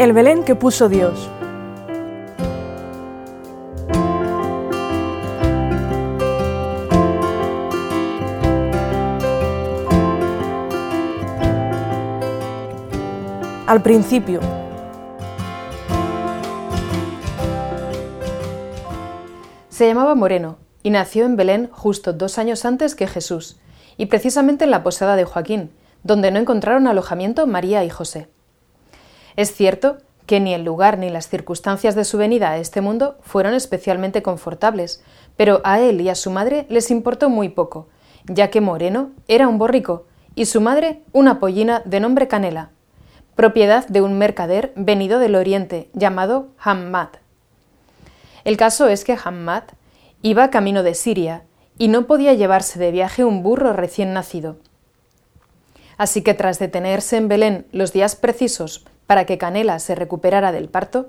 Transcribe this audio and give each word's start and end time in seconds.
El 0.00 0.14
Belén 0.14 0.44
que 0.44 0.54
puso 0.54 0.88
Dios. 0.88 1.28
Al 13.66 13.82
principio. 13.82 14.40
Se 19.68 19.86
llamaba 19.86 20.14
Moreno 20.14 20.56
y 20.82 20.88
nació 20.88 21.26
en 21.26 21.36
Belén 21.36 21.68
justo 21.70 22.14
dos 22.14 22.38
años 22.38 22.64
antes 22.64 22.94
que 22.94 23.06
Jesús, 23.06 23.58
y 23.98 24.06
precisamente 24.06 24.64
en 24.64 24.70
la 24.70 24.82
posada 24.82 25.14
de 25.16 25.24
Joaquín, 25.24 25.72
donde 26.04 26.30
no 26.30 26.38
encontraron 26.38 26.86
alojamiento 26.86 27.46
María 27.46 27.84
y 27.84 27.90
José. 27.90 28.30
Es 29.36 29.54
cierto 29.54 29.98
que 30.26 30.40
ni 30.40 30.54
el 30.54 30.64
lugar 30.64 30.98
ni 30.98 31.10
las 31.10 31.28
circunstancias 31.28 31.94
de 31.94 32.04
su 32.04 32.16
venida 32.16 32.50
a 32.50 32.58
este 32.58 32.80
mundo 32.80 33.18
fueron 33.22 33.54
especialmente 33.54 34.22
confortables, 34.22 35.02
pero 35.36 35.60
a 35.64 35.80
él 35.80 36.00
y 36.00 36.08
a 36.08 36.14
su 36.14 36.30
madre 36.30 36.66
les 36.68 36.90
importó 36.90 37.28
muy 37.28 37.48
poco, 37.48 37.88
ya 38.26 38.48
que 38.48 38.60
Moreno 38.60 39.10
era 39.26 39.48
un 39.48 39.58
borrico 39.58 40.06
y 40.34 40.46
su 40.46 40.60
madre 40.60 41.02
una 41.12 41.40
pollina 41.40 41.82
de 41.84 41.98
nombre 41.98 42.28
Canela, 42.28 42.70
propiedad 43.34 43.86
de 43.88 44.02
un 44.02 44.18
mercader 44.18 44.72
venido 44.76 45.18
del 45.18 45.34
oriente 45.34 45.90
llamado 45.94 46.48
Hammad. 46.58 47.08
El 48.44 48.56
caso 48.56 48.86
es 48.86 49.04
que 49.04 49.18
Hammad 49.22 49.64
iba 50.22 50.50
camino 50.50 50.82
de 50.82 50.94
Siria 50.94 51.44
y 51.76 51.88
no 51.88 52.06
podía 52.06 52.34
llevarse 52.34 52.78
de 52.78 52.92
viaje 52.92 53.24
un 53.24 53.42
burro 53.42 53.72
recién 53.72 54.12
nacido. 54.12 54.58
Así 55.96 56.22
que 56.22 56.34
tras 56.34 56.58
detenerse 56.58 57.16
en 57.16 57.28
Belén 57.28 57.66
los 57.72 57.92
días 57.92 58.16
precisos 58.16 58.86
para 59.10 59.24
que 59.24 59.38
Canela 59.38 59.80
se 59.80 59.96
recuperara 59.96 60.52
del 60.52 60.68
parto, 60.68 61.08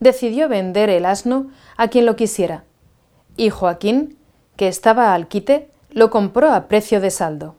decidió 0.00 0.48
vender 0.48 0.88
el 0.88 1.04
asno 1.04 1.50
a 1.76 1.88
quien 1.88 2.06
lo 2.06 2.16
quisiera. 2.16 2.64
Y 3.36 3.50
Joaquín, 3.50 4.16
que 4.56 4.68
estaba 4.68 5.12
al 5.12 5.28
quite, 5.28 5.68
lo 5.90 6.08
compró 6.08 6.50
a 6.50 6.66
precio 6.66 6.98
de 6.98 7.10
saldo. 7.10 7.54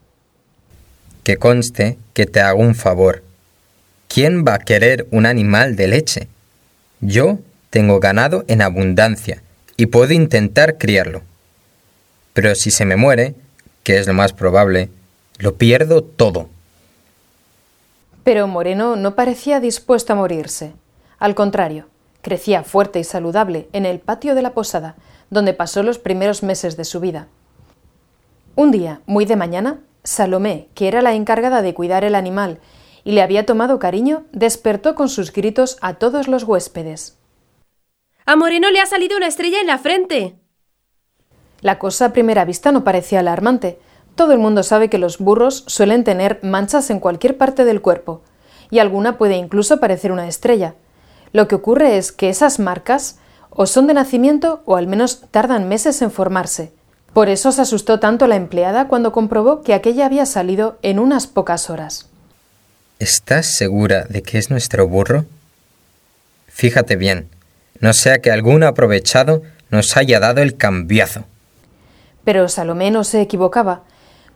Que 1.23 1.37
conste 1.37 1.99
que 2.13 2.25
te 2.25 2.41
hago 2.41 2.59
un 2.59 2.73
favor. 2.73 3.21
¿Quién 4.07 4.43
va 4.43 4.55
a 4.55 4.59
querer 4.65 5.05
un 5.11 5.27
animal 5.27 5.75
de 5.75 5.87
leche? 5.87 6.27
Yo 6.99 7.37
tengo 7.69 7.99
ganado 7.99 8.45
en 8.47 8.63
abundancia 8.63 9.43
y 9.77 9.85
puedo 9.85 10.11
intentar 10.11 10.79
criarlo. 10.79 11.21
Pero 12.33 12.55
si 12.55 12.71
se 12.71 12.85
me 12.85 12.95
muere, 12.95 13.35
que 13.83 13.99
es 13.99 14.07
lo 14.07 14.15
más 14.15 14.33
probable, 14.33 14.89
lo 15.37 15.53
pierdo 15.57 16.03
todo. 16.03 16.49
Pero 18.23 18.47
Moreno 18.47 18.95
no 18.95 19.15
parecía 19.15 19.59
dispuesto 19.59 20.13
a 20.13 20.15
morirse. 20.15 20.73
Al 21.19 21.35
contrario, 21.35 21.87
crecía 22.21 22.63
fuerte 22.63 22.99
y 22.99 23.03
saludable 23.03 23.67
en 23.73 23.85
el 23.85 23.99
patio 23.99 24.35
de 24.35 24.41
la 24.41 24.53
posada, 24.53 24.95
donde 25.29 25.53
pasó 25.53 25.83
los 25.83 25.99
primeros 25.99 26.43
meses 26.43 26.77
de 26.77 26.85
su 26.85 26.99
vida. 26.99 27.27
Un 28.55 28.71
día, 28.71 29.01
muy 29.05 29.25
de 29.25 29.35
mañana, 29.35 29.79
Salomé, 30.03 30.67
que 30.75 30.87
era 30.87 31.01
la 31.01 31.13
encargada 31.13 31.61
de 31.61 31.73
cuidar 31.73 32.03
el 32.03 32.15
animal 32.15 32.59
y 33.03 33.11
le 33.11 33.21
había 33.21 33.45
tomado 33.45 33.79
cariño, 33.79 34.25
despertó 34.31 34.95
con 34.95 35.09
sus 35.09 35.33
gritos 35.33 35.77
a 35.81 35.95
todos 35.95 36.27
los 36.27 36.43
huéspedes. 36.43 37.17
A 38.25 38.35
Moreno 38.35 38.71
le 38.71 38.79
ha 38.79 38.85
salido 38.85 39.17
una 39.17 39.27
estrella 39.27 39.59
en 39.59 39.67
la 39.67 39.77
frente. 39.77 40.35
La 41.59 41.79
cosa 41.79 42.05
a 42.05 42.13
primera 42.13 42.45
vista 42.45 42.71
no 42.71 42.83
parecía 42.83 43.19
alarmante, 43.19 43.79
todo 44.15 44.33
el 44.33 44.39
mundo 44.39 44.63
sabe 44.63 44.89
que 44.89 44.97
los 44.97 45.17
burros 45.17 45.63
suelen 45.67 46.03
tener 46.03 46.39
manchas 46.43 46.89
en 46.89 46.99
cualquier 46.99 47.37
parte 47.37 47.65
del 47.65 47.81
cuerpo, 47.81 48.21
y 48.69 48.79
alguna 48.79 49.17
puede 49.17 49.35
incluso 49.35 49.79
parecer 49.79 50.11
una 50.11 50.27
estrella. 50.27 50.75
Lo 51.31 51.47
que 51.47 51.55
ocurre 51.55 51.97
es 51.97 52.11
que 52.11 52.29
esas 52.29 52.59
marcas 52.59 53.17
o 53.49 53.65
son 53.65 53.87
de 53.87 53.93
nacimiento 53.93 54.61
o 54.65 54.77
al 54.77 54.87
menos 54.87 55.25
tardan 55.31 55.67
meses 55.67 56.01
en 56.01 56.11
formarse. 56.11 56.71
Por 57.13 57.29
eso 57.29 57.51
se 57.51 57.61
asustó 57.61 57.99
tanto 57.99 58.25
la 58.27 58.35
empleada 58.35 58.87
cuando 58.87 59.11
comprobó 59.11 59.61
que 59.61 59.73
aquella 59.73 60.07
había 60.07 60.25
salido 60.25 60.79
en 60.81 60.97
unas 60.97 61.27
pocas 61.27 61.69
horas. 61.69 62.09
¿Estás 62.97 63.55
segura 63.55 64.05
de 64.09 64.23
que 64.23 64.39
es 64.39 64.49
nuestro 64.49 64.87
burro? 64.87 65.25
Fíjate 66.47 66.95
bien, 66.95 67.29
no 67.79 67.93
sea 67.93 68.19
que 68.19 68.31
algún 68.31 68.63
aprovechado 68.63 69.43
nos 69.69 69.97
haya 69.97 70.19
dado 70.19 70.41
el 70.41 70.55
cambiazo. 70.55 71.25
Pero 72.23 72.47
Salomé 72.47 72.91
no 72.91 73.03
se 73.03 73.21
equivocaba. 73.21 73.81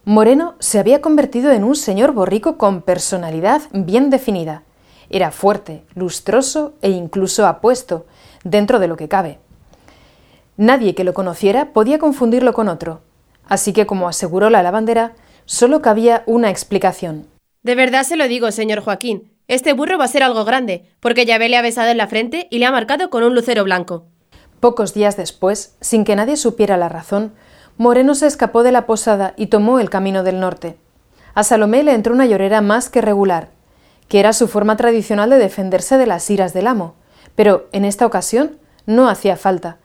Moreno 0.07 0.56
se 0.59 0.79
había 0.79 1.01
convertido 1.01 1.51
en 1.51 1.66
un 1.66 1.75
señor 1.75 2.13
borrico 2.13 2.57
con 2.57 2.81
personalidad 2.81 3.63
bien 3.73 4.09
definida. 4.09 4.63
Era 5.09 5.31
fuerte, 5.31 5.84
lustroso 5.95 6.75
e 6.81 6.91
incluso 6.91 7.45
apuesto, 7.45 8.06
dentro 8.45 8.79
de 8.79 8.88
lo 8.88 8.95
que 8.95 9.09
cabe. 9.09 9.40
Nadie 10.56 10.95
que 10.95 11.03
lo 11.03 11.13
conociera 11.13 11.73
podía 11.73 12.00
confundirlo 12.00 12.53
con 12.53 12.69
otro, 12.69 13.01
así 13.50 13.73
que 13.73 13.85
como 13.85 14.07
aseguró 14.07 14.50
la 14.50 14.63
lavandera, 14.63 15.12
solo 15.44 15.81
cabía 15.81 16.24
una 16.25 16.50
explicación. 16.50 17.28
De 17.63 17.75
verdad 17.75 18.03
se 18.03 18.16
lo 18.16 18.29
digo, 18.29 18.50
señor 18.53 18.79
Joaquín. 18.79 19.34
Este 19.50 19.74
burro 19.74 19.97
va 19.97 20.06
a 20.06 20.07
ser 20.07 20.24
algo 20.24 20.45
grande, 20.45 20.85
porque 21.01 21.25
Yahvé 21.25 21.50
le 21.50 21.57
ha 21.57 21.62
besado 21.62 21.89
en 21.89 21.97
la 21.97 22.07
frente 22.07 22.47
y 22.50 22.59
le 22.59 22.66
ha 22.66 22.72
marcado 22.72 23.09
con 23.09 23.24
un 23.24 23.35
lucero 23.35 23.66
blanco. 23.66 24.06
Pocos 24.62 24.94
días 24.94 25.18
después, 25.18 25.75
sin 25.81 26.06
que 26.06 26.16
nadie 26.16 26.38
supiera 26.38 26.78
la 26.78 26.88
razón, 26.88 27.34
Moreno 27.78 28.16
se 28.16 28.26
escapó 28.26 28.64
de 28.64 28.72
la 28.72 28.86
posada 28.86 29.34
y 29.38 29.48
tomó 29.48 29.80
el 29.80 29.90
camino 29.90 30.24
del 30.24 30.40
norte. 30.40 30.78
A 31.36 31.44
Salomé 31.44 31.84
le 31.84 31.94
entró 31.94 32.14
una 32.14 32.26
llorera 32.26 32.62
más 32.62 32.90
que 32.90 33.02
regular, 33.02 33.50
que 34.08 34.20
era 34.20 34.34
su 34.34 34.48
forma 34.48 34.78
tradicional 34.78 35.30
de 35.30 35.38
defenderse 35.38 35.98
de 35.98 36.08
las 36.08 36.28
iras 36.32 36.54
del 36.54 36.66
amo, 36.66 36.96
pero 37.36 37.68
en 37.72 37.86
esta 37.86 38.06
ocasión 38.06 38.58
no 38.88 39.10
hacía 39.10 39.38
falta. 39.38 39.78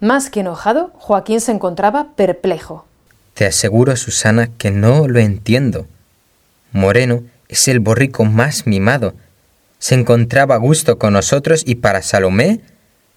Más 0.00 0.30
que 0.30 0.40
enojado, 0.40 0.92
Joaquín 0.94 1.40
se 1.40 1.52
encontraba 1.52 2.08
perplejo. 2.16 2.86
Te 3.34 3.44
aseguro, 3.44 3.96
Susana, 3.96 4.48
que 4.56 4.70
no 4.70 5.06
lo 5.06 5.18
entiendo. 5.18 5.86
Moreno 6.72 7.22
es 7.48 7.68
el 7.68 7.80
borrico 7.80 8.24
más 8.24 8.66
mimado. 8.66 9.14
Se 9.78 9.94
encontraba 9.94 10.54
a 10.54 10.58
gusto 10.58 10.98
con 10.98 11.12
nosotros 11.12 11.62
y 11.66 11.76
para 11.76 12.00
Salomé 12.00 12.60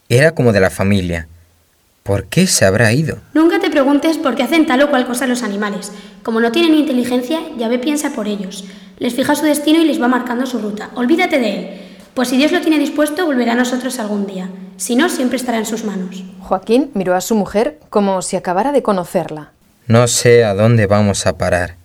era 0.09 0.31
como 0.31 0.51
de 0.51 0.59
la 0.59 0.69
familia. 0.69 1.29
¿Por 2.09 2.25
qué 2.25 2.47
se 2.47 2.65
habrá 2.65 2.91
ido? 2.91 3.19
Nunca 3.35 3.59
te 3.59 3.69
preguntes 3.69 4.17
por 4.17 4.33
qué 4.33 4.41
hacen 4.41 4.65
tal 4.65 4.81
o 4.81 4.89
cual 4.89 5.05
cosa 5.05 5.27
los 5.27 5.43
animales. 5.43 5.91
Como 6.23 6.39
no 6.39 6.51
tienen 6.51 6.73
inteligencia, 6.73 7.39
Yahvé 7.55 7.77
piensa 7.77 8.13
por 8.13 8.27
ellos. 8.27 8.65
Les 8.97 9.13
fija 9.13 9.35
su 9.35 9.45
destino 9.45 9.79
y 9.79 9.85
les 9.85 10.01
va 10.01 10.07
marcando 10.07 10.47
su 10.47 10.57
ruta. 10.57 10.89
Olvídate 10.95 11.37
de 11.37 11.55
él. 11.55 11.81
Pues 12.15 12.29
si 12.29 12.37
Dios 12.37 12.51
lo 12.51 12.61
tiene 12.61 12.79
dispuesto, 12.79 13.27
volverá 13.27 13.51
a 13.51 13.57
nosotros 13.57 13.99
algún 13.99 14.25
día. 14.25 14.49
Si 14.77 14.95
no, 14.95 15.07
siempre 15.07 15.37
estará 15.37 15.59
en 15.59 15.67
sus 15.67 15.83
manos. 15.83 16.23
Joaquín 16.39 16.89
miró 16.95 17.13
a 17.13 17.21
su 17.21 17.35
mujer 17.35 17.77
como 17.91 18.23
si 18.23 18.37
acabara 18.37 18.71
de 18.71 18.81
conocerla. 18.81 19.51
No 19.85 20.07
sé 20.07 20.43
a 20.43 20.55
dónde 20.55 20.87
vamos 20.87 21.27
a 21.27 21.37
parar. 21.37 21.75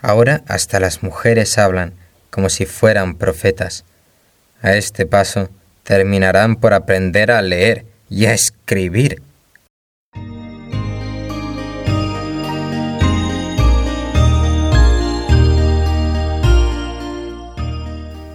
Ahora 0.00 0.42
hasta 0.46 0.78
las 0.78 1.02
mujeres 1.02 1.58
hablan 1.58 1.94
como 2.30 2.48
si 2.50 2.66
fueran 2.66 3.16
profetas. 3.16 3.84
A 4.62 4.76
este 4.76 5.06
paso 5.06 5.48
terminarán 5.82 6.54
por 6.54 6.72
aprender 6.72 7.32
a 7.32 7.42
leer 7.42 7.84
y 8.08 8.26
a 8.26 8.32
escribir. 8.32 8.53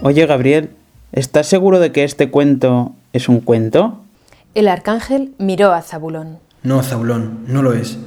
Oye, 0.01 0.25
Gabriel, 0.27 0.69
¿estás 1.11 1.47
seguro 1.47 1.79
de 1.79 1.91
que 1.91 2.03
este 2.03 2.29
cuento 2.29 2.93
es 3.11 3.27
un 3.27 3.41
cuento? 3.41 4.01
El 4.55 4.67
arcángel 4.67 5.33
miró 5.39 5.73
a 5.73 5.81
Zabulón. 5.81 6.37
No, 6.63 6.83
Zabulón, 6.83 7.45
no 7.47 7.61
lo 7.61 7.73
es. 7.73 7.97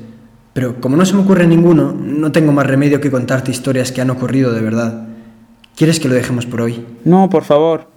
Pero 0.53 0.81
como 0.81 0.97
no 0.97 1.05
se 1.05 1.15
me 1.15 1.23
ocurre 1.23 1.47
ninguno, 1.47 1.93
no 1.93 2.31
tengo 2.31 2.53
más 2.53 2.67
remedio 2.67 3.01
que 3.01 3.11
contarte 3.11 3.51
historias 3.51 3.91
que 3.91 4.01
han 4.01 4.11
ocurrido 4.11 4.53
de 4.53 4.61
verdad. 4.61 5.07
¿Quieres 5.77 5.99
que 5.99 6.09
lo 6.09 6.15
dejemos 6.15 6.47
por 6.47 6.61
hoy? 6.61 6.87
No, 7.05 7.29
por 7.29 7.45
favor. 7.45 7.89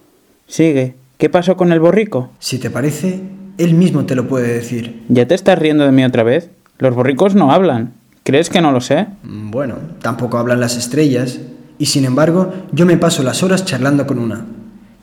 Sigue. 0.47 0.95
¿Qué 1.17 1.29
pasó 1.29 1.55
con 1.57 1.71
el 1.71 1.79
borrico? 1.79 2.31
Si 2.39 2.57
te 2.57 2.69
parece, 2.69 3.21
él 3.57 3.73
mismo 3.73 4.05
te 4.05 4.15
lo 4.15 4.27
puede 4.27 4.53
decir. 4.53 5.03
¿Ya 5.09 5.27
te 5.27 5.35
estás 5.35 5.59
riendo 5.59 5.85
de 5.85 5.91
mí 5.91 6.03
otra 6.03 6.23
vez? 6.23 6.49
Los 6.77 6.93
borricos 6.93 7.35
no 7.35 7.51
hablan. 7.51 7.93
¿Crees 8.23 8.49
que 8.49 8.61
no 8.61 8.71
lo 8.71 8.81
sé? 8.81 9.07
Bueno, 9.23 9.75
tampoco 10.01 10.37
hablan 10.37 10.59
las 10.59 10.77
estrellas. 10.77 11.39
Y 11.77 11.87
sin 11.87 12.05
embargo, 12.05 12.53
yo 12.71 12.85
me 12.85 12.97
paso 12.97 13.23
las 13.23 13.43
horas 13.43 13.65
charlando 13.65 14.07
con 14.07 14.19
una. 14.19 14.45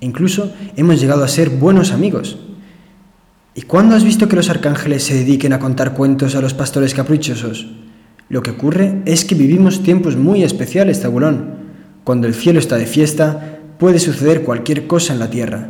Incluso 0.00 0.52
hemos 0.76 1.00
llegado 1.00 1.22
a 1.22 1.28
ser 1.28 1.50
buenos 1.50 1.92
amigos. 1.92 2.38
¿Y 3.54 3.62
cuándo 3.62 3.94
has 3.94 4.04
visto 4.04 4.28
que 4.28 4.36
los 4.36 4.50
arcángeles 4.50 5.04
se 5.04 5.14
dediquen 5.14 5.52
a 5.52 5.58
contar 5.58 5.94
cuentos 5.94 6.34
a 6.34 6.40
los 6.40 6.54
pastores 6.54 6.94
caprichosos? 6.94 7.68
Lo 8.28 8.42
que 8.42 8.50
ocurre 8.50 9.02
es 9.04 9.24
que 9.24 9.34
vivimos 9.34 9.82
tiempos 9.82 10.16
muy 10.16 10.42
especiales, 10.42 11.00
Tabulón. 11.00 11.54
Cuando 12.02 12.26
el 12.26 12.34
cielo 12.34 12.58
está 12.58 12.76
de 12.76 12.86
fiesta, 12.86 13.58
puede 13.78 13.98
suceder 13.98 14.42
cualquier 14.42 14.86
cosa 14.86 15.12
en 15.12 15.18
la 15.18 15.30
tierra. 15.30 15.68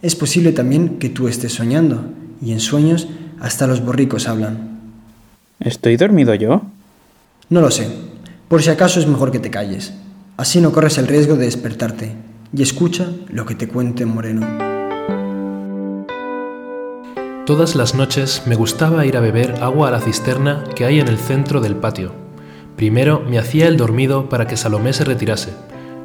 Es 0.00 0.16
posible 0.16 0.52
también 0.52 0.98
que 0.98 1.10
tú 1.10 1.28
estés 1.28 1.52
soñando, 1.52 2.06
y 2.40 2.52
en 2.52 2.60
sueños 2.60 3.08
hasta 3.40 3.66
los 3.66 3.84
borricos 3.84 4.28
hablan. 4.28 4.78
¿Estoy 5.60 5.96
dormido 5.96 6.34
yo? 6.34 6.62
No 7.50 7.60
lo 7.60 7.70
sé. 7.70 7.88
Por 8.48 8.62
si 8.62 8.70
acaso 8.70 9.00
es 9.00 9.06
mejor 9.06 9.30
que 9.30 9.38
te 9.38 9.50
calles. 9.50 9.92
Así 10.36 10.60
no 10.60 10.72
corres 10.72 10.98
el 10.98 11.06
riesgo 11.08 11.36
de 11.36 11.46
despertarte. 11.46 12.14
y 12.54 12.62
escucha 12.62 13.08
lo 13.28 13.44
que 13.44 13.54
te 13.54 13.68
cuente 13.68 14.06
Moreno. 14.06 14.46
Todas 17.44 17.74
las 17.74 17.94
noches 17.94 18.42
me 18.46 18.54
gustaba 18.56 19.04
ir 19.06 19.16
a 19.16 19.20
beber 19.20 19.62
agua 19.62 19.88
a 19.88 19.90
la 19.90 20.00
cisterna 20.00 20.64
que 20.74 20.84
hay 20.84 21.00
en 21.00 21.08
el 21.08 21.18
centro 21.18 21.60
del 21.60 21.76
patio. 21.76 22.12
Primero 22.76 23.20
me 23.28 23.38
hacía 23.38 23.68
el 23.68 23.76
dormido 23.76 24.28
para 24.28 24.46
que 24.46 24.56
Salomé 24.56 24.92
se 24.92 25.04
retirase. 25.04 25.50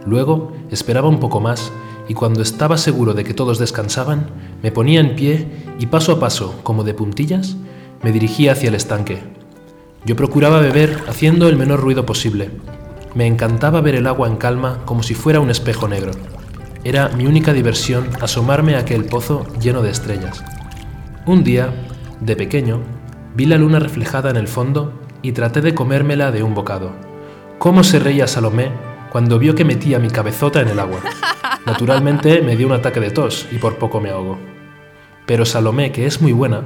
Luego 0.05 0.51
esperaba 0.71 1.07
un 1.07 1.19
poco 1.19 1.39
más 1.39 1.71
y 2.07 2.13
cuando 2.13 2.41
estaba 2.41 2.77
seguro 2.77 3.13
de 3.13 3.23
que 3.23 3.33
todos 3.33 3.59
descansaban, 3.59 4.27
me 4.61 4.71
ponía 4.71 4.99
en 4.99 5.15
pie 5.15 5.47
y 5.79 5.85
paso 5.85 6.13
a 6.13 6.19
paso, 6.19 6.59
como 6.63 6.83
de 6.83 6.93
puntillas, 6.93 7.55
me 8.01 8.11
dirigía 8.11 8.51
hacia 8.51 8.69
el 8.69 8.75
estanque. 8.75 9.23
Yo 10.05 10.15
procuraba 10.15 10.59
beber 10.59 11.03
haciendo 11.07 11.47
el 11.47 11.55
menor 11.55 11.79
ruido 11.79 12.05
posible. 12.05 12.51
Me 13.15 13.25
encantaba 13.25 13.79
ver 13.79 13.95
el 13.95 14.07
agua 14.07 14.27
en 14.27 14.35
calma 14.35 14.79
como 14.85 15.03
si 15.03 15.13
fuera 15.13 15.39
un 15.39 15.49
espejo 15.49 15.87
negro. 15.87 16.11
Era 16.83 17.07
mi 17.09 17.25
única 17.25 17.53
diversión 17.53 18.09
asomarme 18.19 18.75
a 18.75 18.79
aquel 18.79 19.05
pozo 19.05 19.47
lleno 19.61 19.81
de 19.81 19.91
estrellas. 19.91 20.43
Un 21.25 21.45
día, 21.45 21.73
de 22.19 22.35
pequeño, 22.35 22.81
vi 23.35 23.45
la 23.45 23.57
luna 23.57 23.79
reflejada 23.79 24.29
en 24.29 24.35
el 24.35 24.49
fondo 24.49 24.93
y 25.21 25.31
traté 25.31 25.61
de 25.61 25.73
comérmela 25.73 26.31
de 26.31 26.43
un 26.43 26.53
bocado. 26.53 26.91
¿Cómo 27.59 27.85
se 27.85 27.99
reía 27.99 28.27
Salomé 28.27 28.71
cuando 29.09 29.39
vio 29.39 29.55
que 29.55 29.63
metía 29.63 29.99
mi 29.99 30.09
cabezota 30.09 30.59
en 30.59 30.67
el 30.67 30.79
agua? 30.79 30.99
Naturalmente 31.65 32.41
me 32.41 32.57
dio 32.57 32.67
un 32.67 32.73
ataque 32.73 32.99
de 32.99 33.09
tos 33.09 33.47
y 33.49 33.57
por 33.57 33.77
poco 33.77 34.01
me 34.01 34.09
ahogo. 34.09 34.37
Pero 35.25 35.45
Salomé, 35.45 35.93
que 35.93 36.05
es 36.05 36.21
muy 36.21 36.33
buena, 36.33 36.63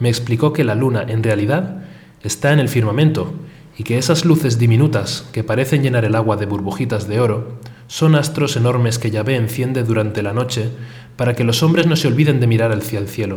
me 0.00 0.08
explicó 0.08 0.54
que 0.54 0.64
la 0.64 0.74
luna 0.74 1.04
en 1.06 1.22
realidad 1.22 1.82
está 2.22 2.54
en 2.54 2.58
el 2.58 2.70
firmamento 2.70 3.34
y 3.76 3.84
que 3.84 3.98
esas 3.98 4.24
luces 4.24 4.58
diminutas 4.58 5.28
que 5.32 5.44
parecen 5.44 5.82
llenar 5.82 6.06
el 6.06 6.14
agua 6.14 6.36
de 6.36 6.46
burbujitas 6.46 7.06
de 7.08 7.20
oro 7.20 7.58
son 7.88 8.14
astros 8.14 8.56
enormes 8.56 8.98
que 8.98 9.10
Yahvé 9.10 9.36
enciende 9.36 9.84
durante 9.84 10.22
la 10.22 10.32
noche 10.32 10.70
para 11.16 11.34
que 11.34 11.44
los 11.44 11.62
hombres 11.62 11.86
no 11.86 11.96
se 11.96 12.08
olviden 12.08 12.40
de 12.40 12.46
mirar 12.46 12.72
hacia 12.72 12.98
el 12.98 13.08
cielo. 13.08 13.36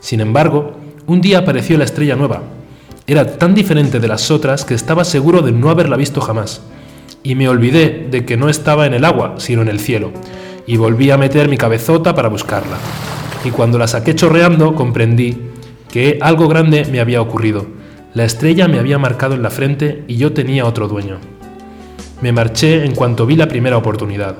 Sin 0.00 0.20
embargo, 0.20 0.72
un 1.06 1.20
día 1.20 1.40
apareció 1.40 1.76
la 1.76 1.84
estrella 1.84 2.16
nueva. 2.16 2.42
Era 3.06 3.36
tan 3.36 3.54
diferente 3.54 4.00
de 4.00 4.08
las 4.08 4.30
otras 4.30 4.64
que 4.64 4.74
estaba 4.74 5.04
seguro 5.04 5.42
de 5.42 5.52
no 5.52 5.68
haberla 5.68 5.96
visto 5.98 6.22
jamás 6.22 6.62
y 7.22 7.34
me 7.34 7.48
olvidé 7.48 8.08
de 8.10 8.24
que 8.24 8.36
no 8.36 8.48
estaba 8.48 8.86
en 8.86 8.94
el 8.94 9.04
agua, 9.04 9.34
sino 9.38 9.62
en 9.62 9.68
el 9.68 9.80
cielo, 9.80 10.12
y 10.66 10.76
volví 10.76 11.10
a 11.10 11.18
meter 11.18 11.48
mi 11.48 11.56
cabezota 11.56 12.14
para 12.14 12.28
buscarla. 12.28 12.76
Y 13.44 13.50
cuando 13.50 13.78
la 13.78 13.88
saqué 13.88 14.14
chorreando, 14.14 14.74
comprendí 14.74 15.36
que 15.90 16.18
algo 16.20 16.48
grande 16.48 16.84
me 16.90 17.00
había 17.00 17.20
ocurrido. 17.22 17.66
La 18.14 18.24
estrella 18.24 18.68
me 18.68 18.78
había 18.78 18.98
marcado 18.98 19.34
en 19.34 19.42
la 19.42 19.50
frente 19.50 20.04
y 20.06 20.16
yo 20.16 20.32
tenía 20.32 20.66
otro 20.66 20.88
dueño. 20.88 21.18
Me 22.20 22.32
marché 22.32 22.84
en 22.84 22.94
cuanto 22.94 23.26
vi 23.26 23.36
la 23.36 23.48
primera 23.48 23.76
oportunidad. 23.76 24.36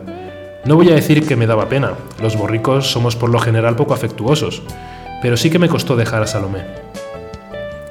No 0.65 0.77
voy 0.77 0.91
a 0.91 0.95
decir 0.95 1.27
que 1.27 1.37
me 1.37 1.47
daba 1.47 1.69
pena, 1.69 1.95
los 2.21 2.37
borricos 2.37 2.91
somos 2.91 3.17
por 3.17 3.31
lo 3.31 3.39
general 3.39 3.77
poco 3.77 3.95
afectuosos, 3.95 4.63
pero 5.23 5.37
sí 5.37 5.51
que 5.51 5.59
me 5.59 5.69
costó 5.69 5.97
dejar 5.97 6.23
a 6.23 6.27
Salomé. 6.27 6.65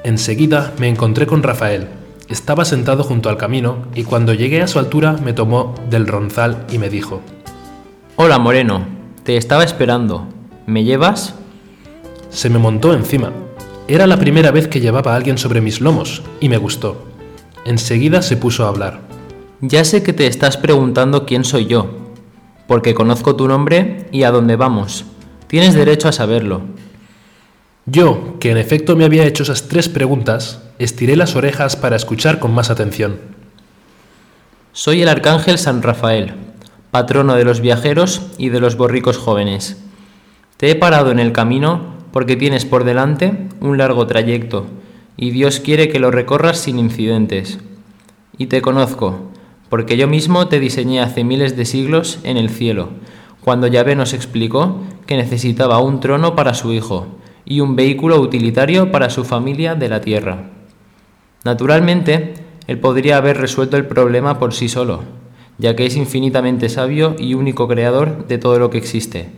Enseguida 0.04 0.72
me 0.78 0.88
encontré 0.88 1.26
con 1.26 1.42
Rafael, 1.42 1.88
estaba 2.30 2.64
sentado 2.64 3.02
junto 3.02 3.28
al 3.28 3.36
camino 3.36 3.86
y 3.94 4.04
cuando 4.04 4.32
llegué 4.32 4.62
a 4.62 4.68
su 4.68 4.78
altura 4.78 5.16
me 5.22 5.32
tomó 5.32 5.74
del 5.90 6.06
ronzal 6.06 6.64
y 6.70 6.78
me 6.78 6.88
dijo, 6.88 7.20
Hola 8.16 8.38
Moreno, 8.38 8.86
te 9.24 9.36
estaba 9.36 9.64
esperando. 9.64 10.26
¿Me 10.66 10.84
llevas? 10.84 11.34
Se 12.30 12.48
me 12.48 12.58
montó 12.58 12.94
encima. 12.94 13.32
Era 13.88 14.06
la 14.06 14.18
primera 14.18 14.52
vez 14.52 14.68
que 14.68 14.80
llevaba 14.80 15.12
a 15.12 15.16
alguien 15.16 15.38
sobre 15.38 15.60
mis 15.60 15.80
lomos 15.80 16.22
y 16.40 16.48
me 16.48 16.56
gustó. 16.56 17.04
Enseguida 17.64 18.22
se 18.22 18.36
puso 18.36 18.64
a 18.64 18.68
hablar. 18.68 19.00
Ya 19.60 19.84
sé 19.84 20.02
que 20.02 20.12
te 20.12 20.26
estás 20.28 20.56
preguntando 20.56 21.26
quién 21.26 21.44
soy 21.44 21.66
yo, 21.66 21.90
porque 22.68 22.94
conozco 22.94 23.34
tu 23.34 23.48
nombre 23.48 24.06
y 24.12 24.22
a 24.22 24.30
dónde 24.30 24.54
vamos. 24.54 25.04
Tienes 25.48 25.74
derecho 25.74 26.08
a 26.08 26.12
saberlo. 26.12 26.62
Yo, 27.86 28.38
que 28.38 28.50
en 28.50 28.58
efecto 28.58 28.94
me 28.94 29.04
había 29.04 29.24
hecho 29.24 29.42
esas 29.42 29.68
tres 29.68 29.88
preguntas, 29.88 30.62
estiré 30.78 31.16
las 31.16 31.34
orejas 31.34 31.76
para 31.76 31.96
escuchar 31.96 32.38
con 32.38 32.52
más 32.52 32.70
atención. 32.70 33.18
Soy 34.72 35.00
el 35.02 35.08
arcángel 35.08 35.56
San 35.58 35.82
Rafael, 35.82 36.34
patrono 36.90 37.36
de 37.36 37.44
los 37.44 37.60
viajeros 37.60 38.22
y 38.36 38.50
de 38.50 38.60
los 38.60 38.76
borricos 38.76 39.16
jóvenes. 39.16 39.82
Te 40.58 40.70
he 40.70 40.74
parado 40.74 41.10
en 41.10 41.18
el 41.18 41.32
camino 41.32 41.94
porque 42.12 42.36
tienes 42.36 42.66
por 42.66 42.84
delante 42.84 43.48
un 43.60 43.78
largo 43.78 44.06
trayecto 44.06 44.66
y 45.16 45.30
Dios 45.30 45.58
quiere 45.58 45.88
que 45.88 46.00
lo 46.00 46.10
recorras 46.10 46.58
sin 46.58 46.78
incidentes. 46.78 47.58
Y 48.36 48.46
te 48.46 48.60
conozco, 48.60 49.30
porque 49.70 49.96
yo 49.96 50.06
mismo 50.06 50.48
te 50.48 50.60
diseñé 50.60 51.00
hace 51.00 51.24
miles 51.24 51.56
de 51.56 51.64
siglos 51.64 52.18
en 52.24 52.36
el 52.36 52.50
cielo, 52.50 52.90
cuando 53.40 53.66
Yahvé 53.66 53.96
nos 53.96 54.12
explicó 54.12 54.82
que 55.06 55.16
necesitaba 55.16 55.78
un 55.78 56.00
trono 56.00 56.36
para 56.36 56.52
su 56.52 56.74
hijo 56.74 57.06
y 57.44 57.60
un 57.60 57.76
vehículo 57.76 58.20
utilitario 58.20 58.90
para 58.92 59.10
su 59.10 59.24
familia 59.24 59.74
de 59.74 59.88
la 59.88 60.00
tierra. 60.00 60.50
Naturalmente, 61.44 62.34
él 62.66 62.78
podría 62.78 63.16
haber 63.16 63.38
resuelto 63.38 63.76
el 63.76 63.86
problema 63.86 64.38
por 64.38 64.52
sí 64.52 64.68
solo, 64.68 65.00
ya 65.58 65.76
que 65.76 65.86
es 65.86 65.96
infinitamente 65.96 66.68
sabio 66.68 67.16
y 67.18 67.34
único 67.34 67.66
creador 67.66 68.26
de 68.26 68.38
todo 68.38 68.58
lo 68.58 68.70
que 68.70 68.78
existe. 68.78 69.30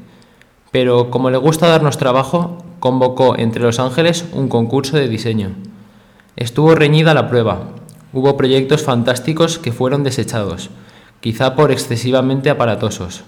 Pero 0.70 1.10
como 1.10 1.30
le 1.30 1.36
gusta 1.38 1.68
darnos 1.68 1.98
trabajo, 1.98 2.58
convocó 2.80 3.38
entre 3.38 3.62
los 3.62 3.78
ángeles 3.78 4.24
un 4.32 4.48
concurso 4.48 4.96
de 4.96 5.08
diseño. 5.08 5.50
Estuvo 6.36 6.74
reñida 6.74 7.14
la 7.14 7.28
prueba. 7.28 7.68
Hubo 8.12 8.36
proyectos 8.36 8.82
fantásticos 8.82 9.58
que 9.58 9.72
fueron 9.72 10.02
desechados, 10.02 10.70
quizá 11.20 11.54
por 11.54 11.70
excesivamente 11.70 12.50
aparatosos. 12.50 13.24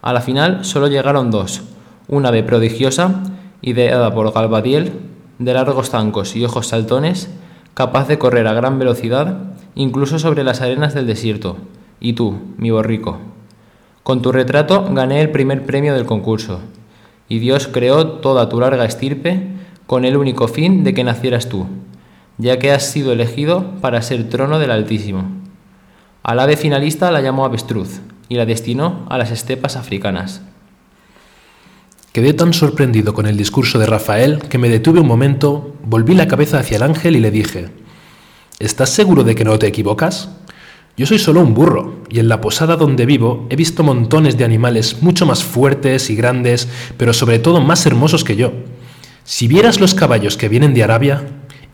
A 0.00 0.12
la 0.12 0.20
final 0.20 0.64
solo 0.64 0.86
llegaron 0.86 1.30
dos, 1.30 1.62
una 2.08 2.28
ave 2.28 2.42
prodigiosa, 2.42 3.22
ideada 3.62 4.14
por 4.14 4.32
Galvadiel, 4.32 4.92
de 5.38 5.54
largos 5.54 5.90
zancos 5.90 6.34
y 6.36 6.44
ojos 6.44 6.68
saltones, 6.68 7.30
capaz 7.74 8.08
de 8.08 8.18
correr 8.18 8.46
a 8.46 8.54
gran 8.54 8.78
velocidad, 8.78 9.38
incluso 9.74 10.18
sobre 10.18 10.44
las 10.44 10.60
arenas 10.60 10.94
del 10.94 11.06
desierto. 11.06 11.56
Y 12.00 12.14
tú, 12.14 12.38
mi 12.56 12.70
borrico. 12.70 13.18
Con 14.02 14.22
tu 14.22 14.32
retrato 14.32 14.84
gané 14.90 15.20
el 15.20 15.30
primer 15.30 15.66
premio 15.66 15.94
del 15.94 16.06
concurso, 16.06 16.60
y 17.28 17.38
Dios 17.40 17.68
creó 17.68 18.06
toda 18.06 18.48
tu 18.48 18.60
larga 18.60 18.84
estirpe 18.84 19.48
con 19.86 20.04
el 20.04 20.16
único 20.16 20.48
fin 20.48 20.82
de 20.82 20.94
que 20.94 21.04
nacieras 21.04 21.48
tú, 21.48 21.66
ya 22.38 22.58
que 22.58 22.72
has 22.72 22.90
sido 22.90 23.12
elegido 23.12 23.72
para 23.80 24.02
ser 24.02 24.28
trono 24.28 24.58
del 24.58 24.70
Altísimo. 24.70 25.24
Al 26.22 26.40
ave 26.40 26.56
finalista 26.56 27.10
la 27.10 27.20
llamó 27.20 27.44
avestruz 27.44 28.00
y 28.28 28.36
la 28.36 28.46
destinó 28.46 29.06
a 29.08 29.18
las 29.18 29.30
estepas 29.30 29.76
africanas. 29.76 30.42
Quedé 32.18 32.34
tan 32.34 32.52
sorprendido 32.52 33.14
con 33.14 33.26
el 33.26 33.36
discurso 33.36 33.78
de 33.78 33.86
Rafael 33.86 34.40
que 34.48 34.58
me 34.58 34.68
detuve 34.68 34.98
un 34.98 35.06
momento, 35.06 35.76
volví 35.84 36.16
la 36.16 36.26
cabeza 36.26 36.58
hacia 36.58 36.74
el 36.74 36.82
ángel 36.82 37.14
y 37.14 37.20
le 37.20 37.30
dije, 37.30 37.68
¿Estás 38.58 38.90
seguro 38.90 39.22
de 39.22 39.36
que 39.36 39.44
no 39.44 39.56
te 39.56 39.68
equivocas? 39.68 40.28
Yo 40.96 41.06
soy 41.06 41.20
solo 41.20 41.40
un 41.40 41.54
burro, 41.54 42.02
y 42.08 42.18
en 42.18 42.28
la 42.28 42.40
posada 42.40 42.74
donde 42.74 43.06
vivo 43.06 43.46
he 43.50 43.54
visto 43.54 43.84
montones 43.84 44.36
de 44.36 44.44
animales 44.44 45.00
mucho 45.00 45.26
más 45.26 45.44
fuertes 45.44 46.10
y 46.10 46.16
grandes, 46.16 46.68
pero 46.96 47.12
sobre 47.12 47.38
todo 47.38 47.60
más 47.60 47.86
hermosos 47.86 48.24
que 48.24 48.34
yo. 48.34 48.50
Si 49.22 49.46
vieras 49.46 49.78
los 49.78 49.94
caballos 49.94 50.36
que 50.36 50.48
vienen 50.48 50.74
de 50.74 50.82
Arabia, 50.82 51.22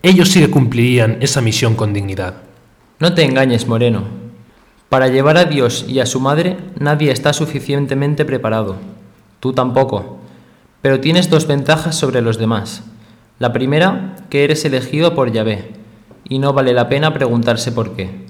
ellos 0.03 0.29
sí 0.29 0.41
que 0.41 0.51
cumplirían 0.51 1.17
esa 1.23 1.41
misión 1.41 1.75
con 1.75 1.95
dignidad. 1.95 2.43
No 2.99 3.15
te 3.15 3.25
engañes, 3.25 3.67
Moreno. 3.67 4.03
Para 4.91 5.09
llevar 5.09 5.39
a 5.39 5.47
Dios 5.47 5.87
y 5.89 6.01
a 6.01 6.07
su 6.07 6.21
madre 6.21 6.59
nadie 6.79 7.13
está 7.13 7.33
suficientemente 7.33 8.27
preparado. 8.27 8.77
Tú 9.41 9.55
tampoco 9.55 10.21
pero 10.85 11.01
tienes 11.01 11.31
dos 11.31 11.47
ventajas 11.47 11.97
sobre 11.97 12.21
los 12.21 12.37
demás. 12.37 12.83
La 13.39 13.55
primera, 13.55 14.17
que 14.29 14.45
eres 14.45 14.67
elegido 14.67 15.15
por 15.15 15.33
Yahvé, 15.33 15.73
y 16.29 16.39
no 16.39 16.53
vale 16.53 16.75
la 16.75 16.91
pena 16.91 17.15
preguntarse 17.15 17.73
por 17.73 17.97
qué. 17.97 18.27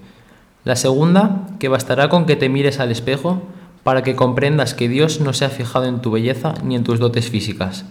La 0.62 0.76
segunda, 0.76 1.48
que 1.58 1.66
bastará 1.66 2.08
con 2.08 2.26
que 2.26 2.36
te 2.36 2.48
mires 2.48 2.78
al 2.78 2.92
espejo 2.92 3.42
para 3.82 4.04
que 4.04 4.14
comprendas 4.14 4.72
que 4.72 4.88
Dios 4.88 5.20
no 5.20 5.32
se 5.32 5.44
ha 5.44 5.48
fijado 5.48 5.86
en 5.86 6.00
tu 6.00 6.12
belleza 6.12 6.54
ni 6.62 6.76
en 6.76 6.84
tus 6.84 7.00
dotes 7.00 7.28
físicas. 7.28 7.86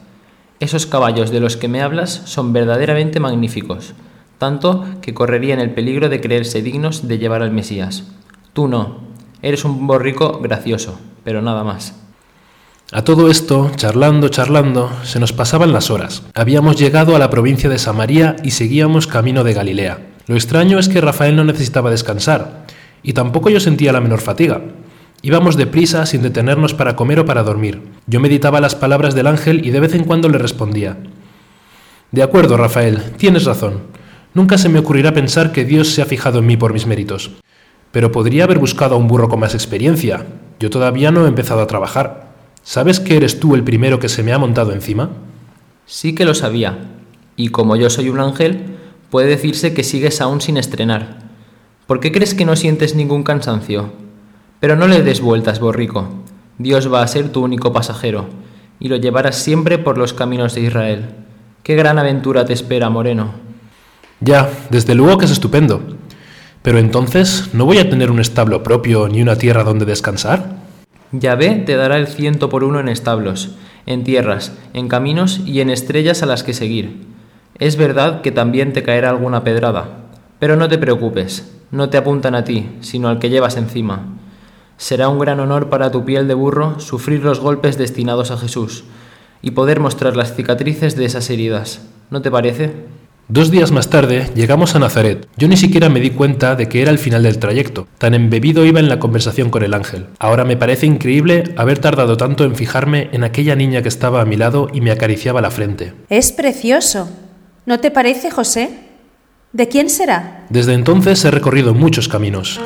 Esos 0.61 0.85
caballos 0.85 1.29
de 1.29 1.41
los 1.41 1.57
que 1.57 1.67
me 1.67 1.81
hablas 1.81 2.21
son 2.23 2.53
verdaderamente 2.53 3.19
magníficos, 3.19 3.95
tanto 4.37 4.85
que 5.01 5.13
correrían 5.13 5.59
el 5.59 5.71
peligro 5.71 6.07
de 6.07 6.21
creerse 6.21 6.61
dignos 6.61 7.05
de 7.05 7.17
llevar 7.17 7.41
al 7.41 7.51
Mesías. 7.51 8.05
Tú 8.53 8.69
no, 8.69 8.99
eres 9.41 9.65
un 9.65 9.87
borrico 9.87 10.39
gracioso, 10.39 11.01
pero 11.25 11.41
nada 11.41 11.65
más. 11.65 12.01
A 12.91 13.03
todo 13.03 13.29
esto, 13.29 13.71
charlando, 13.75 14.29
charlando, 14.29 14.91
se 15.03 15.19
nos 15.19 15.33
pasaban 15.33 15.73
las 15.73 15.89
horas. 15.89 16.23
Habíamos 16.35 16.75
llegado 16.75 17.15
a 17.15 17.19
la 17.19 17.29
provincia 17.29 17.69
de 17.69 17.79
Samaria 17.79 18.35
y 18.43 18.51
seguíamos 18.51 19.07
camino 19.07 19.43
de 19.43 19.53
Galilea. 19.53 19.99
Lo 20.27 20.35
extraño 20.35 20.77
es 20.77 20.89
que 20.89 21.01
Rafael 21.01 21.35
no 21.35 21.43
necesitaba 21.43 21.89
descansar, 21.89 22.65
y 23.01 23.13
tampoco 23.13 23.49
yo 23.49 23.59
sentía 23.59 23.93
la 23.93 24.01
menor 24.01 24.21
fatiga. 24.21 24.61
Íbamos 25.21 25.55
deprisa 25.55 26.05
sin 26.05 26.21
detenernos 26.21 26.73
para 26.73 26.95
comer 26.95 27.19
o 27.21 27.25
para 27.25 27.43
dormir. 27.43 27.81
Yo 28.07 28.19
meditaba 28.19 28.61
las 28.61 28.75
palabras 28.75 29.15
del 29.15 29.27
ángel 29.27 29.65
y 29.65 29.71
de 29.71 29.79
vez 29.79 29.95
en 29.95 30.03
cuando 30.03 30.29
le 30.29 30.37
respondía. 30.37 30.97
De 32.11 32.21
acuerdo, 32.21 32.57
Rafael, 32.57 33.01
tienes 33.17 33.45
razón. 33.45 33.81
Nunca 34.33 34.57
se 34.57 34.69
me 34.69 34.79
ocurrirá 34.79 35.13
pensar 35.13 35.51
que 35.51 35.65
Dios 35.65 35.89
se 35.89 36.01
ha 36.01 36.05
fijado 36.05 36.39
en 36.39 36.45
mí 36.45 36.57
por 36.57 36.73
mis 36.73 36.85
méritos. 36.85 37.31
Pero 37.91 38.11
podría 38.11 38.43
haber 38.43 38.59
buscado 38.59 38.95
a 38.95 38.97
un 38.97 39.07
burro 39.07 39.29
con 39.29 39.39
más 39.39 39.53
experiencia. 39.53 40.25
Yo 40.59 40.69
todavía 40.69 41.11
no 41.11 41.25
he 41.25 41.29
empezado 41.29 41.61
a 41.61 41.67
trabajar. 41.67 42.22
¿Sabes 42.65 43.01
que 43.01 43.17
eres 43.17 43.41
tú 43.41 43.55
el 43.55 43.63
primero 43.63 43.99
que 43.99 44.07
se 44.07 44.23
me 44.23 44.31
ha 44.31 44.37
montado 44.37 44.71
encima? 44.71 45.09
Sí 45.85 46.15
que 46.15 46.23
lo 46.23 46.33
sabía, 46.33 46.77
y 47.35 47.49
como 47.49 47.75
yo 47.75 47.89
soy 47.89 48.07
un 48.07 48.21
ángel, 48.21 48.77
puede 49.09 49.27
decirse 49.27 49.73
que 49.73 49.83
sigues 49.83 50.21
aún 50.21 50.39
sin 50.39 50.55
estrenar. 50.55 51.19
¿Por 51.87 51.99
qué 51.99 52.13
crees 52.13 52.33
que 52.33 52.45
no 52.45 52.55
sientes 52.55 52.95
ningún 52.95 53.23
cansancio? 53.23 53.91
Pero 54.61 54.77
no 54.77 54.87
le 54.87 55.03
des 55.03 55.19
vueltas, 55.19 55.59
borrico. 55.59 56.07
Dios 56.57 56.91
va 56.91 57.03
a 57.03 57.07
ser 57.07 57.33
tu 57.33 57.43
único 57.43 57.73
pasajero, 57.73 58.27
y 58.79 58.87
lo 58.87 58.95
llevarás 58.95 59.35
siempre 59.35 59.77
por 59.77 59.97
los 59.97 60.13
caminos 60.13 60.55
de 60.55 60.61
Israel. 60.61 61.09
Qué 61.63 61.75
gran 61.75 61.99
aventura 61.99 62.45
te 62.45 62.53
espera, 62.53 62.89
Moreno. 62.89 63.33
Ya, 64.21 64.49
desde 64.69 64.95
luego 64.95 65.17
que 65.17 65.25
es 65.25 65.31
estupendo. 65.31 65.81
Pero 66.61 66.79
entonces, 66.79 67.49
¿no 67.51 67.65
voy 67.65 67.79
a 67.79 67.89
tener 67.89 68.09
un 68.09 68.21
establo 68.21 68.63
propio 68.63 69.09
ni 69.09 69.21
una 69.21 69.35
tierra 69.35 69.65
donde 69.65 69.83
descansar? 69.83 70.52
Yahvé 71.13 71.63
te 71.63 71.75
dará 71.75 71.97
el 71.97 72.07
ciento 72.07 72.49
por 72.49 72.63
uno 72.63 72.79
en 72.79 72.89
establos, 72.89 73.51
en 73.85 74.03
tierras, 74.03 74.53
en 74.73 74.87
caminos 74.87 75.41
y 75.45 75.61
en 75.61 75.69
estrellas 75.69 76.23
a 76.23 76.25
las 76.25 76.41
que 76.41 76.53
seguir. 76.53 77.05
Es 77.59 77.77
verdad 77.77 78.21
que 78.21 78.31
también 78.31 78.73
te 78.73 78.81
caerá 78.81 79.11
alguna 79.11 79.43
pedrada, 79.43 79.89
pero 80.39 80.55
no 80.55 80.67
te 80.67 80.79
preocupes, 80.79 81.55
no 81.69 81.89
te 81.89 81.97
apuntan 81.97 82.33
a 82.33 82.43
ti, 82.43 82.67
sino 82.81 83.09
al 83.09 83.19
que 83.19 83.29
llevas 83.29 83.57
encima. 83.57 84.07
Será 84.77 85.07
un 85.07 85.19
gran 85.19 85.39
honor 85.39 85.69
para 85.69 85.91
tu 85.91 86.03
piel 86.03 86.27
de 86.27 86.33
burro 86.33 86.79
sufrir 86.79 87.23
los 87.23 87.39
golpes 87.39 87.77
destinados 87.77 88.31
a 88.31 88.37
Jesús 88.37 88.83
y 89.43 89.51
poder 89.51 89.79
mostrar 89.79 90.15
las 90.15 90.35
cicatrices 90.35 90.95
de 90.95 91.05
esas 91.05 91.29
heridas. 91.29 91.87
¿No 92.09 92.23
te 92.23 92.31
parece? 92.31 92.73
Dos 93.29 93.51
días 93.51 93.71
más 93.71 93.89
tarde 93.89 94.29
llegamos 94.35 94.75
a 94.75 94.79
Nazaret. 94.79 95.27
Yo 95.37 95.47
ni 95.47 95.55
siquiera 95.55 95.87
me 95.87 96.01
di 96.01 96.09
cuenta 96.09 96.55
de 96.55 96.67
que 96.67 96.81
era 96.81 96.91
el 96.91 96.99
final 96.99 97.23
del 97.23 97.39
trayecto. 97.39 97.87
Tan 97.97 98.13
embebido 98.13 98.65
iba 98.65 98.81
en 98.81 98.89
la 98.89 98.99
conversación 98.99 99.49
con 99.49 99.63
el 99.63 99.73
ángel. 99.73 100.07
Ahora 100.19 100.43
me 100.43 100.57
parece 100.57 100.87
increíble 100.87 101.53
haber 101.55 101.79
tardado 101.79 102.17
tanto 102.17 102.43
en 102.43 102.55
fijarme 102.55 103.07
en 103.13 103.23
aquella 103.23 103.55
niña 103.55 103.81
que 103.81 103.87
estaba 103.87 104.21
a 104.21 104.25
mi 104.25 104.35
lado 104.35 104.67
y 104.73 104.81
me 104.81 104.91
acariciaba 104.91 105.39
la 105.39 105.51
frente. 105.51 105.93
Es 106.09 106.33
precioso. 106.33 107.09
¿No 107.65 107.79
te 107.79 107.91
parece, 107.91 108.29
José? 108.29 108.71
¿De 109.53 109.69
quién 109.69 109.89
será? 109.89 110.45
Desde 110.49 110.73
entonces 110.73 111.23
he 111.23 111.31
recorrido 111.31 111.73
muchos 111.73 112.09
caminos. 112.09 112.59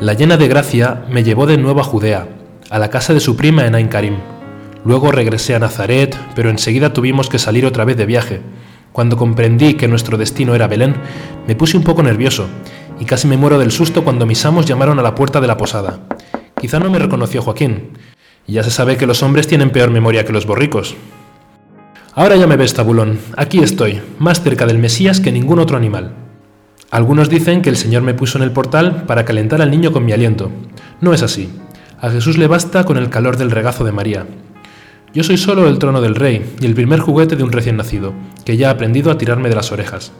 La 0.00 0.14
llena 0.14 0.38
de 0.38 0.48
gracia 0.48 1.04
me 1.10 1.24
llevó 1.24 1.44
de 1.44 1.58
nuevo 1.58 1.80
a 1.80 1.84
Judea, 1.84 2.26
a 2.70 2.78
la 2.78 2.88
casa 2.88 3.12
de 3.12 3.20
su 3.20 3.36
prima 3.36 3.66
en 3.66 3.74
Ain 3.74 3.88
Karim. 3.88 4.16
Luego 4.82 5.12
regresé 5.12 5.54
a 5.54 5.58
Nazaret, 5.58 6.16
pero 6.34 6.48
enseguida 6.48 6.94
tuvimos 6.94 7.28
que 7.28 7.38
salir 7.38 7.66
otra 7.66 7.84
vez 7.84 7.98
de 7.98 8.06
viaje. 8.06 8.40
Cuando 8.92 9.16
comprendí 9.16 9.74
que 9.74 9.88
nuestro 9.88 10.18
destino 10.18 10.54
era 10.54 10.66
Belén, 10.66 10.94
me 11.46 11.54
puse 11.54 11.76
un 11.76 11.84
poco 11.84 12.02
nervioso 12.02 12.46
y 12.98 13.04
casi 13.04 13.26
me 13.26 13.36
muero 13.36 13.58
del 13.58 13.72
susto 13.72 14.04
cuando 14.04 14.26
mis 14.26 14.44
amos 14.44 14.66
llamaron 14.66 14.98
a 14.98 15.02
la 15.02 15.14
puerta 15.14 15.40
de 15.40 15.46
la 15.46 15.56
posada. 15.56 16.00
Quizá 16.60 16.78
no 16.78 16.90
me 16.90 16.98
reconoció 16.98 17.40
Joaquín. 17.40 17.92
Y 18.46 18.54
ya 18.54 18.62
se 18.62 18.70
sabe 18.70 18.96
que 18.96 19.06
los 19.06 19.22
hombres 19.22 19.46
tienen 19.46 19.70
peor 19.70 19.90
memoria 19.90 20.24
que 20.24 20.32
los 20.32 20.46
borricos. 20.46 20.96
Ahora 22.14 22.36
ya 22.36 22.46
me 22.46 22.56
ves, 22.56 22.74
Tabulón. 22.74 23.18
Aquí 23.36 23.60
estoy, 23.60 24.02
más 24.18 24.42
cerca 24.42 24.66
del 24.66 24.78
Mesías 24.78 25.20
que 25.20 25.32
ningún 25.32 25.60
otro 25.60 25.76
animal. 25.76 26.12
Algunos 26.90 27.30
dicen 27.30 27.62
que 27.62 27.70
el 27.70 27.76
Señor 27.76 28.02
me 28.02 28.14
puso 28.14 28.36
en 28.36 28.44
el 28.44 28.50
portal 28.50 29.04
para 29.06 29.24
calentar 29.24 29.62
al 29.62 29.70
niño 29.70 29.92
con 29.92 30.04
mi 30.04 30.12
aliento. 30.12 30.50
No 31.00 31.14
es 31.14 31.22
así. 31.22 31.48
A 32.00 32.10
Jesús 32.10 32.36
le 32.36 32.48
basta 32.48 32.84
con 32.84 32.96
el 32.96 33.08
calor 33.08 33.36
del 33.36 33.52
regazo 33.52 33.84
de 33.84 33.92
María. 33.92 34.26
Yo 35.12 35.24
soy 35.24 35.38
solo 35.38 35.66
el 35.66 35.80
trono 35.80 36.00
del 36.00 36.14
rey 36.14 36.54
y 36.60 36.66
el 36.66 36.74
primer 36.74 37.00
juguete 37.00 37.34
de 37.34 37.42
un 37.42 37.50
recién 37.50 37.76
nacido, 37.76 38.12
que 38.44 38.56
ya 38.56 38.68
ha 38.68 38.72
aprendido 38.72 39.10
a 39.10 39.18
tirarme 39.18 39.48
de 39.48 39.56
las 39.56 39.72
orejas. 39.72 40.12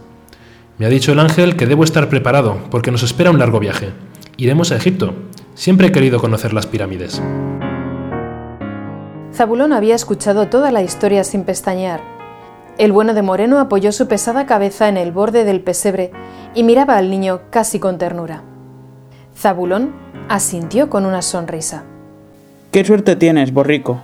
Me 0.78 0.86
ha 0.86 0.88
dicho 0.88 1.12
el 1.12 1.20
ángel 1.20 1.54
que 1.54 1.66
debo 1.66 1.84
estar 1.84 2.08
preparado, 2.08 2.58
porque 2.70 2.90
nos 2.90 3.04
espera 3.04 3.30
un 3.30 3.38
largo 3.38 3.60
viaje. 3.60 3.90
Iremos 4.36 4.72
a 4.72 4.76
Egipto. 4.76 5.14
Siempre 5.54 5.88
he 5.88 5.92
querido 5.92 6.18
conocer 6.18 6.52
las 6.52 6.66
pirámides. 6.66 7.22
Zabulón 9.32 9.72
había 9.72 9.94
escuchado 9.94 10.48
toda 10.48 10.72
la 10.72 10.82
historia 10.82 11.22
sin 11.22 11.44
pestañear. 11.44 12.00
El 12.76 12.90
bueno 12.90 13.14
de 13.14 13.22
Moreno 13.22 13.60
apoyó 13.60 13.92
su 13.92 14.08
pesada 14.08 14.46
cabeza 14.46 14.88
en 14.88 14.96
el 14.96 15.12
borde 15.12 15.44
del 15.44 15.60
pesebre 15.60 16.10
y 16.54 16.64
miraba 16.64 16.96
al 16.96 17.10
niño 17.10 17.42
casi 17.50 17.78
con 17.78 17.96
ternura. 17.98 18.42
Zabulón 19.36 19.92
asintió 20.28 20.90
con 20.90 21.06
una 21.06 21.22
sonrisa. 21.22 21.84
¿Qué 22.72 22.84
suerte 22.84 23.16
tienes, 23.16 23.52
borrico? 23.52 24.00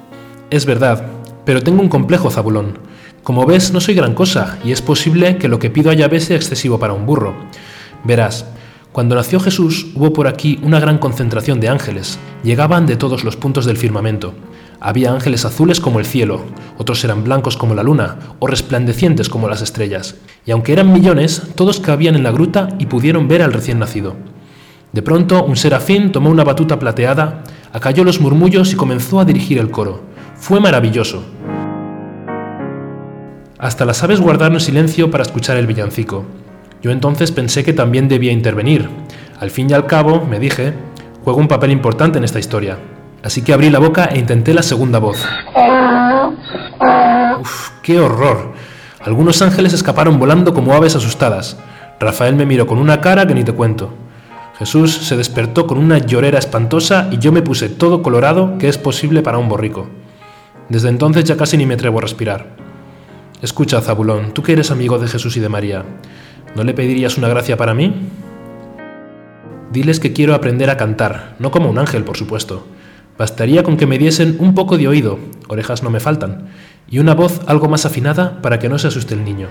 Es 0.48 0.64
verdad, 0.64 1.04
pero 1.44 1.60
tengo 1.60 1.82
un 1.82 1.88
complejo, 1.88 2.30
Zabulón. 2.30 2.78
Como 3.24 3.46
ves, 3.46 3.72
no 3.72 3.80
soy 3.80 3.96
gran 3.96 4.14
cosa, 4.14 4.58
y 4.64 4.70
es 4.70 4.80
posible 4.80 5.38
que 5.38 5.48
lo 5.48 5.58
que 5.58 5.70
pido 5.70 5.90
a 5.90 5.94
Yahvé 5.94 6.20
sea 6.20 6.36
excesivo 6.36 6.78
para 6.78 6.92
un 6.92 7.04
burro. 7.04 7.34
Verás, 8.04 8.46
cuando 8.92 9.16
nació 9.16 9.40
Jesús 9.40 9.88
hubo 9.96 10.12
por 10.12 10.28
aquí 10.28 10.60
una 10.62 10.78
gran 10.78 10.98
concentración 10.98 11.58
de 11.58 11.68
ángeles. 11.68 12.20
Llegaban 12.44 12.86
de 12.86 12.94
todos 12.94 13.24
los 13.24 13.36
puntos 13.36 13.64
del 13.66 13.76
firmamento. 13.76 14.34
Había 14.78 15.10
ángeles 15.10 15.44
azules 15.44 15.80
como 15.80 15.98
el 15.98 16.06
cielo, 16.06 16.42
otros 16.78 17.02
eran 17.02 17.24
blancos 17.24 17.56
como 17.56 17.74
la 17.74 17.82
luna, 17.82 18.16
o 18.38 18.46
resplandecientes 18.46 19.28
como 19.28 19.48
las 19.48 19.62
estrellas. 19.62 20.14
Y 20.44 20.52
aunque 20.52 20.72
eran 20.72 20.92
millones, 20.92 21.42
todos 21.56 21.80
cabían 21.80 22.14
en 22.14 22.22
la 22.22 22.30
gruta 22.30 22.68
y 22.78 22.86
pudieron 22.86 23.26
ver 23.26 23.42
al 23.42 23.52
recién 23.52 23.80
nacido. 23.80 24.14
De 24.92 25.02
pronto, 25.02 25.42
un 25.42 25.56
serafín 25.56 26.12
tomó 26.12 26.30
una 26.30 26.44
batuta 26.44 26.78
plateada, 26.78 27.42
acalló 27.72 28.04
los 28.04 28.20
murmullos 28.20 28.72
y 28.72 28.76
comenzó 28.76 29.18
a 29.18 29.24
dirigir 29.24 29.58
el 29.58 29.72
coro. 29.72 30.14
Fue 30.38 30.60
maravilloso. 30.60 31.24
Hasta 33.58 33.84
las 33.84 34.02
aves 34.02 34.20
guardaron 34.20 34.60
silencio 34.60 35.10
para 35.10 35.22
escuchar 35.22 35.56
el 35.56 35.66
villancico. 35.66 36.24
Yo 36.82 36.90
entonces 36.90 37.32
pensé 37.32 37.64
que 37.64 37.72
también 37.72 38.06
debía 38.06 38.32
intervenir. 38.32 38.88
Al 39.40 39.50
fin 39.50 39.70
y 39.70 39.72
al 39.72 39.86
cabo, 39.86 40.24
me 40.24 40.38
dije, 40.38 40.74
juego 41.24 41.40
un 41.40 41.48
papel 41.48 41.72
importante 41.72 42.18
en 42.18 42.24
esta 42.24 42.38
historia. 42.38 42.78
Así 43.22 43.42
que 43.42 43.52
abrí 43.52 43.70
la 43.70 43.78
boca 43.78 44.04
e 44.06 44.18
intenté 44.18 44.54
la 44.54 44.62
segunda 44.62 44.98
voz. 44.98 45.26
¡Uf, 47.40 47.70
qué 47.82 47.98
horror! 47.98 48.52
Algunos 49.00 49.40
ángeles 49.42 49.72
escaparon 49.72 50.18
volando 50.18 50.52
como 50.52 50.74
aves 50.74 50.94
asustadas. 50.96 51.56
Rafael 51.98 52.36
me 52.36 52.46
miró 52.46 52.66
con 52.66 52.78
una 52.78 53.00
cara 53.00 53.26
que 53.26 53.34
ni 53.34 53.42
te 53.42 53.52
cuento. 53.52 53.94
Jesús 54.58 54.92
se 54.92 55.16
despertó 55.16 55.66
con 55.66 55.78
una 55.78 55.98
llorera 55.98 56.38
espantosa 56.38 57.08
y 57.10 57.18
yo 57.18 57.32
me 57.32 57.42
puse 57.42 57.68
todo 57.68 58.02
colorado 58.02 58.58
que 58.58 58.68
es 58.68 58.78
posible 58.78 59.22
para 59.22 59.38
un 59.38 59.48
borrico. 59.48 59.88
Desde 60.68 60.88
entonces 60.88 61.24
ya 61.24 61.36
casi 61.36 61.56
ni 61.56 61.66
me 61.66 61.74
atrevo 61.74 61.98
a 61.98 62.02
respirar. 62.02 62.56
Escucha, 63.42 63.80
Zabulón, 63.80 64.32
tú 64.32 64.42
que 64.42 64.52
eres 64.52 64.70
amigo 64.70 64.98
de 64.98 65.08
Jesús 65.08 65.36
y 65.36 65.40
de 65.40 65.48
María, 65.48 65.84
¿no 66.54 66.64
le 66.64 66.74
pedirías 66.74 67.18
una 67.18 67.28
gracia 67.28 67.56
para 67.56 67.74
mí? 67.74 67.94
Diles 69.72 70.00
que 70.00 70.12
quiero 70.12 70.34
aprender 70.34 70.70
a 70.70 70.76
cantar, 70.76 71.36
no 71.38 71.50
como 71.50 71.68
un 71.68 71.78
ángel, 71.78 72.02
por 72.04 72.16
supuesto. 72.16 72.66
Bastaría 73.18 73.62
con 73.62 73.76
que 73.76 73.86
me 73.86 73.98
diesen 73.98 74.36
un 74.40 74.54
poco 74.54 74.78
de 74.78 74.88
oído, 74.88 75.18
orejas 75.48 75.82
no 75.82 75.90
me 75.90 76.00
faltan, 76.00 76.48
y 76.88 76.98
una 76.98 77.14
voz 77.14 77.40
algo 77.46 77.68
más 77.68 77.86
afinada 77.86 78.40
para 78.42 78.58
que 78.58 78.68
no 78.68 78.78
se 78.78 78.88
asuste 78.88 79.14
el 79.14 79.24
niño. 79.24 79.48